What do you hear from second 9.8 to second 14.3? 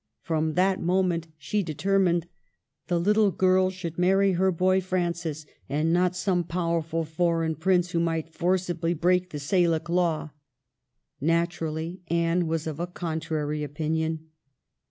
law. Naturally Anne was of a contrary opinion.